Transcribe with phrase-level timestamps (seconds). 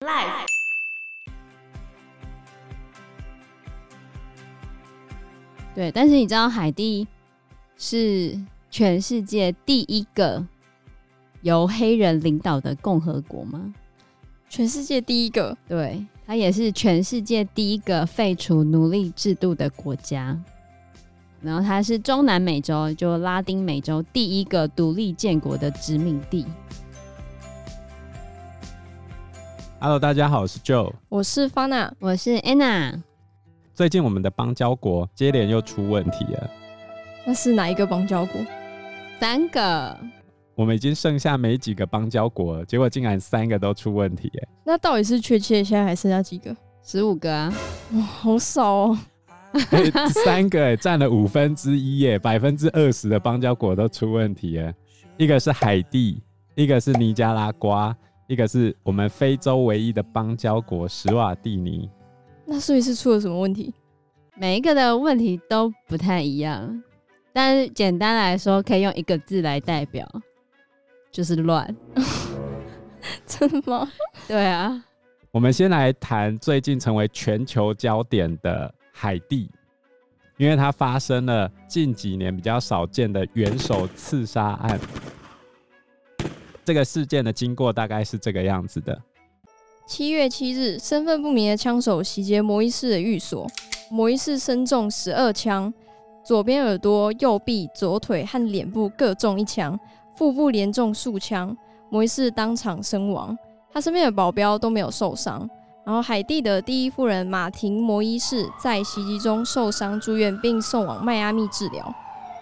[0.00, 0.44] Life。
[5.74, 7.08] 对，但是你知道海地
[7.78, 8.38] 是
[8.70, 10.44] 全世界第一个
[11.40, 13.72] 由黑人领导的共和国吗？
[14.50, 20.38] 全世界第一个，对，它也是全世界第一个废除奴隶制度的国家。
[21.40, 26.44] 然后它是中南美洲，就拉丁美洲第一个独立建国的殖民地。
[29.86, 33.00] Hello，大家好，我是 Joe，我是 Fana，我是 Anna。
[33.72, 36.50] 最近我们的邦交国接连又出问题了。
[37.24, 38.40] 那是哪一个邦交国？
[39.20, 39.96] 三个。
[40.56, 44.48] 我们已经剩下没几个邦交国了，结果竟然三个都出问题耶！
[44.64, 46.56] 那到底是确切现在还剩下几个？
[46.82, 47.54] 十五个啊！
[47.92, 48.98] 哇，好少哦。
[49.52, 49.90] 欸、
[50.24, 54.72] 三个哎，占了五分之一耶，百分之二十的邦交国都出问题了。
[55.16, 56.20] 一个是海地，
[56.56, 61.88] 一个是尼加拉瓜，一个是我们非洲唯一的邦交国史瓦蒂尼。
[62.44, 63.72] 那所以是出了什么问题？
[64.36, 66.82] 每一个的问题都不太一样，
[67.32, 70.06] 但是简单来说，可以用一个字来代表。
[71.12, 71.74] 就是乱，
[73.24, 73.90] 真的吗？
[74.28, 74.84] 对啊，
[75.30, 79.50] 我们先来谈最近成为全球焦点的海地，
[80.36, 84.78] 因为它发生了近几年比较少见的元首刺杀案。
[86.66, 89.00] 这个事件的经过大概是这个样子的：
[89.86, 93.46] 七月七日，身份不明的枪手袭击摩伊士的寓所，
[93.88, 95.72] 摩伊士身中十二枪，
[96.24, 99.78] 左边耳朵、右臂、左腿和脸部各中一枪。
[100.16, 101.56] 腹部连中数枪，
[101.88, 103.38] 摩伊士当场身亡，
[103.70, 105.48] 他身边的保镖都没有受伤。
[105.84, 111.94] 然后，海地的第一夫人马婷·摩伊士在袭击中受伤住院，并送往迈阿密治疗。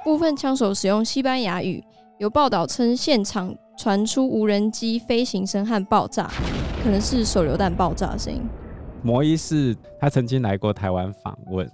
[0.02, 1.84] 部分枪手使用西班牙语，
[2.16, 6.30] 有报道称现场传出无人机飞行声和爆炸，
[6.82, 8.40] 可能是手榴弹爆炸的声音。
[9.02, 11.70] 摩伊士他曾经来过台湾访问，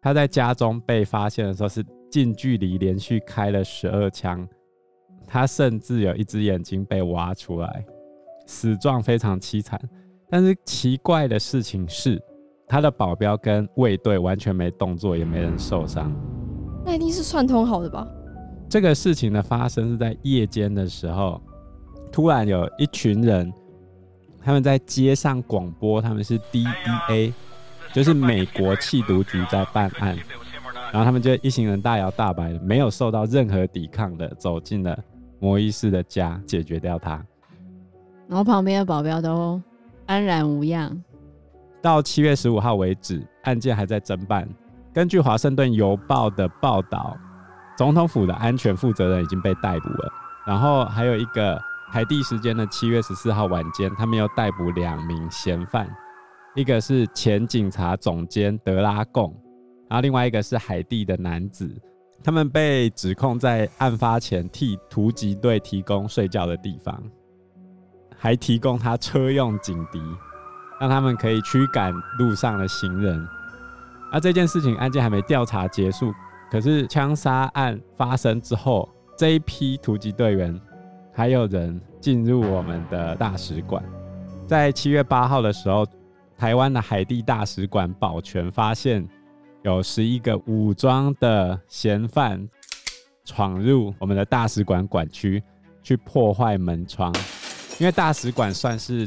[0.00, 4.46] 他在家中被发现的时候是近距离连续开了十二枪。
[5.26, 7.84] 他甚至有一只眼睛被挖出来，
[8.46, 9.80] 死状非常凄惨。
[10.30, 12.20] 但是奇怪的事情是，
[12.66, 16.10] 他的保镖跟卫队完全没动作，也没人受伤。
[16.84, 18.08] 那一定是串通好的吧？
[18.68, 21.40] 这个事情的发生是在夜间的时候，
[22.12, 23.52] 突然有一群人，
[24.42, 27.32] 他们在街上广播，他们是 DEA，
[27.94, 30.16] 就是美国缉毒局在办案。
[30.92, 34.98] 然后他们就一行人大摇大摆的，没有受到任何抵抗的走进了。
[35.40, 37.24] 摩伊士的家解决掉他，
[38.26, 39.60] 然后旁边的保镖都
[40.06, 41.00] 安然无恙。
[41.80, 44.48] 到七月十五号为止，案件还在侦办。
[44.92, 47.16] 根据《华盛顿邮报》的报道，
[47.78, 50.12] 总统府的安全负责人已经被逮捕了。
[50.44, 51.56] 然后还有一个
[51.88, 55.88] 海地时间的七月十四号晚间，他们又逮捕两名嫌犯，
[56.56, 59.32] 一个是前警察总监德拉贡，
[59.88, 61.72] 然后另外一个是海地的男子。
[62.24, 67.00] 他们被指控在案发前替突击队提供睡觉的地方，
[68.16, 70.02] 还提供他车用警笛，
[70.80, 73.24] 让他们可以驱赶路上的行人。
[74.10, 76.12] 而这件事情案件还没调查结束，
[76.50, 80.58] 可是枪杀案发生之后，这一批突击队员
[81.12, 83.84] 还有人进入我们的大使馆。
[84.46, 85.86] 在七月八号的时候，
[86.36, 89.06] 台湾的海地大使馆保全发现。
[89.62, 92.48] 有十一个武装的嫌犯
[93.24, 95.42] 闯入我们的大使馆馆区，
[95.82, 97.12] 去破坏门窗。
[97.80, 99.06] 因为大使馆算是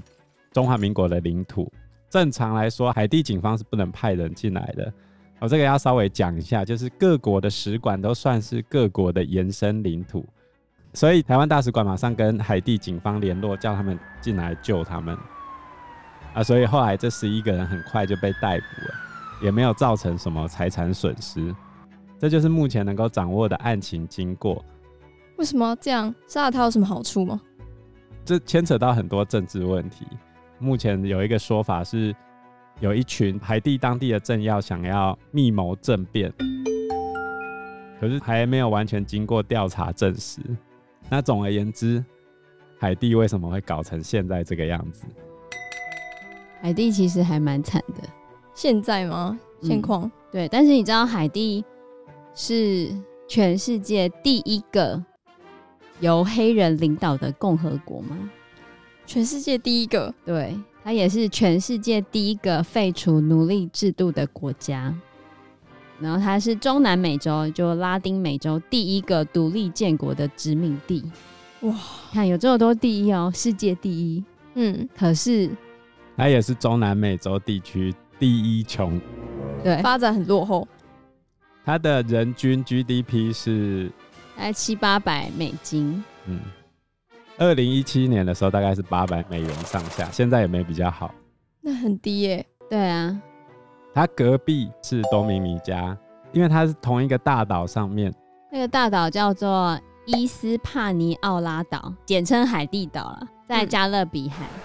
[0.51, 1.71] 中华民国的领土，
[2.09, 4.93] 正常来说，海地警方是不能派人进来的。
[5.41, 10.25] 我这个要稍微讲一下，就是各国的使馆都算是各国的延伸领土，
[10.93, 15.17] 所以台湾大使馆马上跟海地警方联络，叫他们进来救他们。
[16.33, 18.93] 啊，所以后来这十一个人很快就被逮捕了。
[19.41, 21.51] 也没有造成什么财产损失，
[22.19, 24.63] 这就是目前能够掌握的案情经过。
[25.37, 26.13] 为什么要这样？
[26.27, 27.41] 杀了他有什么好处吗？
[28.23, 30.05] 这牵扯到很多政治问题。
[30.59, 32.15] 目前有一个说法是，
[32.81, 36.33] 有一群海地当地的政要想要密谋政变，
[37.99, 40.41] 可是还没有完全经过调查证实。
[41.07, 42.03] 那总而言之，
[42.79, 45.05] 海地为什么会搞成现在这个样子？
[46.59, 48.01] 海地其实还蛮惨的。
[48.55, 49.39] 现在吗？
[49.61, 51.63] 现况、嗯、对，但是你知道海地
[52.33, 52.89] 是
[53.27, 54.99] 全世界第一个
[55.99, 58.17] 由黑人领导的共和国吗？
[59.05, 64.93] 全世界第一个，对，它也是全世界第一个废除奴隶制度的国家。
[65.99, 71.03] 然后它是中南美洲，就拉丁美洲第一个独立建国的殖民地。
[71.61, 71.75] 哇，
[72.11, 74.23] 看有这么多第一哦，世界第一。
[74.55, 75.49] 嗯，可是
[76.17, 78.99] 它也是中南美洲地区第一穷，
[79.63, 80.67] 对，发展很落后。
[81.63, 83.91] 它的人均 GDP 是
[84.35, 86.03] 大概七八百美金。
[86.25, 86.39] 嗯，
[87.41, 91.11] 二零一七年的时候大概是八百美元上下，现在也没比较好。
[91.59, 92.45] 那很低耶。
[92.69, 93.19] 对啊，
[93.95, 95.97] 它隔壁是多米尼加，
[96.33, 98.13] 因为它是同一个大岛上面。
[98.51, 104.45] 那个大岛叫做伊斯帕尼奥拉岛，简称海地岛了，在加勒比海。
[104.45, 104.61] 嗯、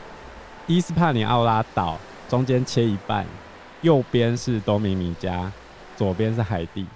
[0.67, 1.97] 伊斯帕尼奥拉岛
[2.29, 3.25] 中间切一半，
[3.81, 5.51] 右边是多米尼加，
[5.97, 6.87] 左边是海地。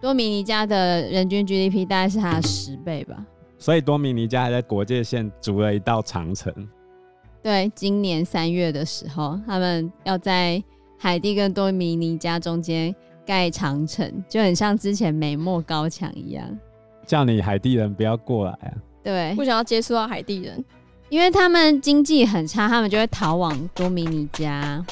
[0.00, 3.24] 多米尼加的人均 GDP 大概是它的十倍吧。
[3.60, 6.52] 所以多米尼加还在国界线筑了一道长城。
[7.42, 10.62] 对，今年三月的时候，他们要在
[10.98, 16.58] 海地跟多米尼加中间盖长城，就很像之前美墨高墙一样，
[17.06, 18.72] 叫你海地人不要过来啊。
[19.02, 20.62] 对，不想要接触到海地人，
[21.10, 24.82] 因为他们经济很差，他们就会逃往多米尼加，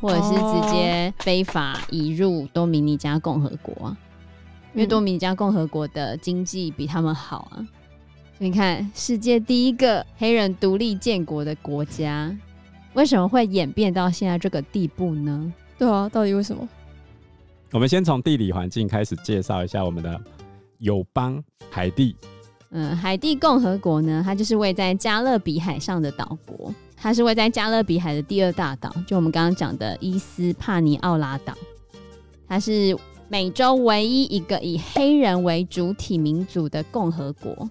[0.00, 3.96] 或者是直接非法移入多米尼加共和国，啊，
[4.74, 7.66] 因为多米尼加共和国的经济比他们好啊。
[8.42, 12.36] 你看，世界第一个黑人独立建国的国家，
[12.92, 15.52] 为什么会演变到现在这个地步呢？
[15.78, 16.68] 对啊，到底为什么？
[17.70, 20.20] 我们先从地理环境开始介绍一下我们的
[20.78, 21.40] 友邦
[21.70, 22.16] 海地。
[22.70, 31.54] 嗯，海地共和国呢，它就是位在加勒比海上的岛国，它是位在加勒比海的第二大岛，就我们刚刚讲的伊斯帕尼奥拉岛，
[32.48, 32.98] 它是
[33.28, 37.70] 美洲唯一一个以黑人为主体民族的共和国。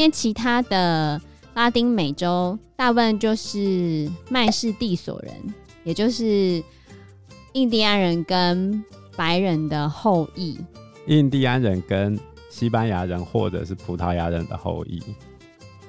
[0.00, 1.20] 因为其他的
[1.52, 5.34] 拉丁美洲大部分就是麦氏地所人，
[5.84, 6.64] 也就是
[7.52, 8.82] 印第安人跟
[9.14, 10.58] 白人的后裔。
[11.06, 12.18] 印第安人跟
[12.48, 15.02] 西班牙人或者是葡萄牙人的后裔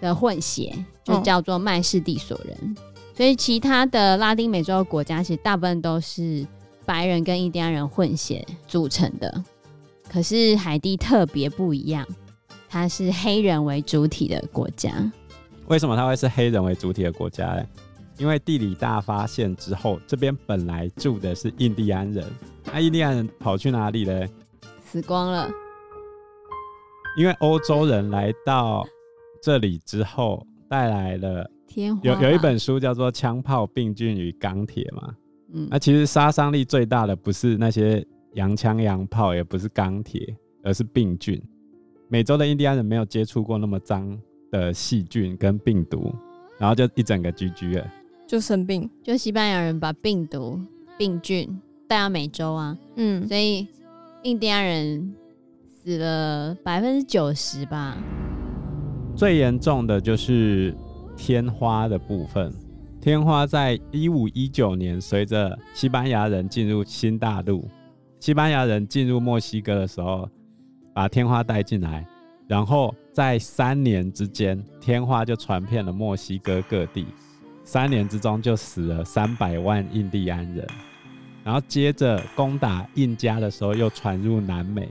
[0.01, 0.75] 的混血，
[1.05, 2.75] 就叫做麦氏地所人。
[2.75, 2.81] 哦。
[3.15, 6.45] 所以其他的拉丁美洲的国家其实大部分都是
[6.85, 9.41] 白人跟印第安人混血组成的，
[10.09, 12.05] 可是海地特别不一样。
[12.71, 14.89] 它是黑人为主体的国家，
[15.67, 17.65] 为什么它会是黑人为主体的国家呢？
[18.17, 22.25] 因为地理大发现之后，这边本来住的是印第安人，
[22.67, 24.25] 那、啊、印第安人跑去哪里呢？
[24.85, 25.51] 死光了。
[27.17, 28.87] 因为欧洲人来到
[29.43, 32.01] 这里之后，带来了天花。
[32.05, 35.13] 有有一本书叫做《枪炮、病菌与钢铁》嘛，
[35.53, 38.01] 嗯，那、啊、其实杀伤力最大的不是那些
[38.35, 40.33] 洋枪洋炮，也不是钢铁，
[40.63, 41.41] 而是病菌。
[42.11, 44.19] 美洲的印第安人没有接触过那么脏
[44.51, 46.13] 的细菌跟病毒，
[46.59, 47.87] 然后就一整个 GG 了，
[48.27, 48.89] 就生病。
[49.01, 50.59] 就西班牙人把病毒、
[50.97, 51.47] 病菌
[51.87, 53.65] 带到美洲啊，嗯，所以
[54.23, 55.15] 印第安人
[55.65, 57.97] 死了百分之九十吧。
[59.15, 60.75] 最严重的就是
[61.15, 62.53] 天花的部分。
[62.99, 67.65] 天花在一五一九年，随着西班牙人进入新大陆，
[68.19, 70.27] 西班牙人进入墨西哥的时候。
[70.93, 72.05] 把天花带进来，
[72.47, 77.05] 然后在三年之间，天花就传遍了墨西哥各地。
[77.63, 80.67] 三年之中就死了三百万印第安人，
[81.43, 84.89] 然后接着攻打印加的时候又传入南美，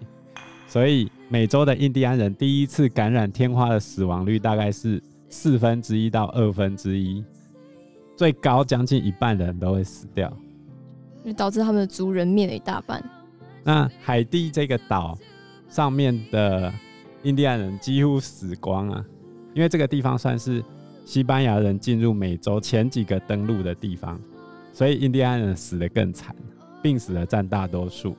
[0.66, 7.22] 所以美洲的印第安人第一次感染天花的死亡率大概是四分之一到二分之一，
[8.16, 10.32] 最高将近一半的人都会死掉，
[11.22, 13.04] 就导致他们的族人灭了一大半。
[13.62, 15.18] 那海地这个岛。
[15.70, 16.70] 上面的
[17.22, 19.04] 印第安人几乎死光啊，
[19.54, 20.62] 因为这个地方算是
[21.06, 24.20] 西班牙人进入美洲前几个登陆的地方，
[24.72, 26.34] 所以印第安人死得更惨，
[26.82, 28.16] 病死的占大多数。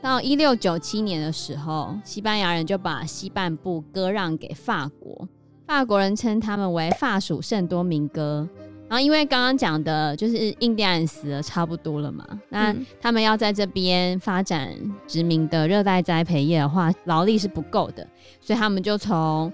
[0.00, 5.28] 到一六九七年的时候，西班牙人就把西半部割让给法国，
[5.66, 8.48] 法国人称他们为法属圣多明哥。
[8.88, 14.74] 然后，因为刚刚讲的就是印第安人死了差不多了嘛，那他们要在这边发展
[15.06, 18.06] 殖民的热带栽培业的话，劳力是不够的，
[18.40, 19.52] 所以他们就从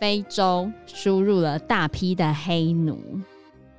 [0.00, 3.00] 非洲输入了大批的黑奴。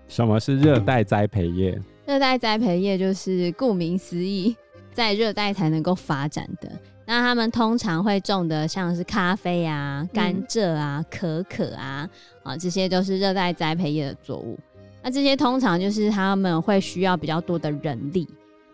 [0.08, 1.80] 什么是热带栽培业？
[2.08, 4.56] 热带栽培业就是顾名思义，
[4.92, 6.72] 在热带才能够发展的。
[7.08, 12.10] 那他们通常会种的像是咖啡啊、甘蔗啊、可可啊，
[12.42, 14.58] 啊，这些都是热带栽培业的作物。
[15.06, 18.28] 那这些通常就是他们会需要比较多的人力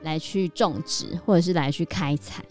[0.04, 2.42] 来去种植，或者是来去开采，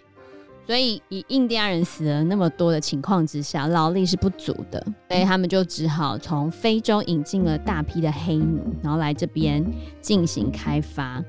[0.66, 9.64] 所以以印第安人死了那么多的情况之下，劳力是不足的，所以他们就只好从非洲引进了大批的黑奴，然后来这边
[10.02, 11.24] 进行开发。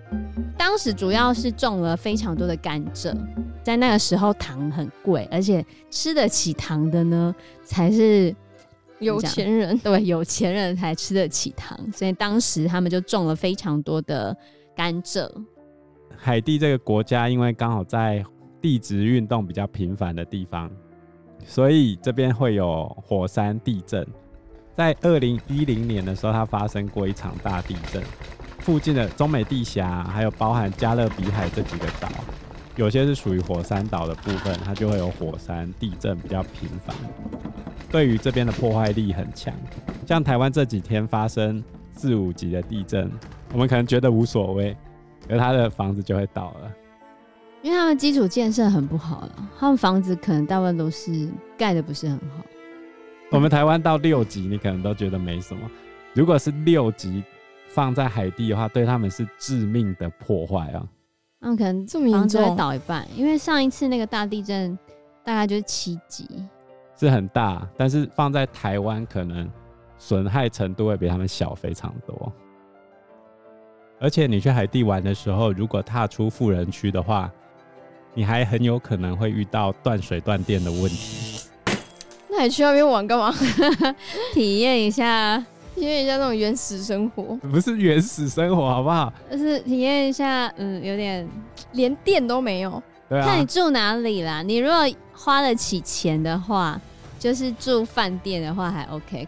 [0.57, 3.15] 当时主要是种了非常多的甘蔗，
[3.63, 8.35] 在那个时候糖很贵，而且吃得起糖的呢，才是
[9.01, 14.35] 有钱人对有钱人才吃得起糖，所以当时他们就种了非常多的
[14.75, 15.29] 甘蔗。
[16.15, 18.23] 海地这个国家因为刚好在
[18.61, 20.71] 地质运动比较频繁的地方，
[21.43, 24.07] 所以这边会有火山地震。
[24.75, 28.01] 在二零一零年的时候，它发生过一场大地震，
[28.59, 32.07] 附近的中美地峡还有包含加勒比海这几个岛，
[32.75, 36.95] 有些是属于火山岛的部分，它就会有火山地震比较频繁，
[37.91, 39.53] 对于这边的破坏力很强。
[40.07, 41.63] 像台湾这几天发生
[41.93, 43.11] 四五级的地震，
[43.53, 44.75] 我们可能觉得无所谓，
[45.29, 46.71] 而他的房子就会倒了，
[47.61, 52.43] 因为他们基础建设很不好了，他们房子可能大部分都是盖的不是很好。
[53.29, 55.69] 我们台湾到六级，你可能都觉得没什么。
[56.13, 57.23] 如果是六级
[57.69, 60.85] 放在海地的话，对他们是致命的破坏啊！
[61.41, 64.77] 他们可能房子会倒一半，因为上一次那个大地震
[65.23, 66.27] 大概就是七级，
[66.95, 69.49] 是很大，但是放在台湾可能
[69.97, 72.31] 损害程度会比他们小非常多。
[73.99, 77.31] 而且你去海地玩的时候，如果踏出富人区的话，
[78.13, 81.49] 你还很有可能会遇到断水断电的问题。
[82.29, 83.33] 那你去那边玩干嘛？
[84.33, 85.43] 体验一下，
[85.81, 87.23] 体验一下那种原始生活。
[87.37, 89.11] 不是原始生活，好不好？
[89.31, 91.27] 就是体验一下，嗯，有点
[91.71, 92.81] 连电都没有。
[93.09, 93.25] 对啊。
[93.25, 94.43] 看你住哪里啦。
[94.43, 96.79] 你如果花得起钱的话，
[97.17, 99.27] 就是住饭店的话还 OK。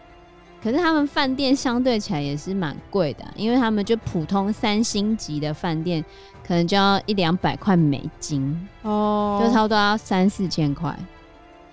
[0.62, 6.04] 可是他们饭店相对起来也是蛮贵的，因为他们就普通三星级的饭店，
[6.46, 10.96] 可能就要一两百块美金哦，就差不多要三四千块。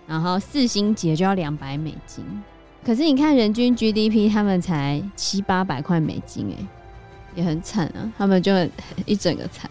[0.07, 2.25] 然后四星级就要两百美金，
[2.83, 6.65] 可是你看人均 GDP，他们才七八百块美金，哎，
[7.35, 8.71] 也很惨啊，他们就很
[9.05, 9.69] 一整个惨，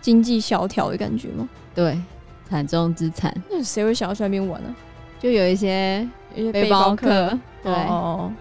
[0.00, 1.48] 经济萧条的感觉吗？
[1.74, 2.00] 对，
[2.48, 3.34] 惨中之惨。
[3.50, 4.74] 那谁会想要去那边玩呢？
[5.20, 7.72] 就有一些一些背包客，对。
[7.72, 8.32] 哦。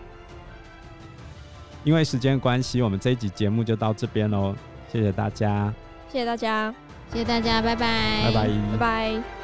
[1.84, 4.56] 因为时间关系，我们这一集节目就到这边喽，
[4.92, 5.74] 谢谢大家，
[6.12, 6.74] 谢谢大家，
[7.12, 9.37] 谢谢大家，拜拜，拜拜，拜拜。